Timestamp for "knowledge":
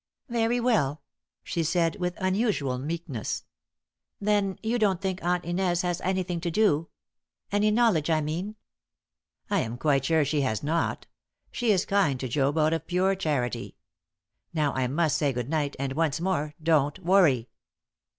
7.69-8.09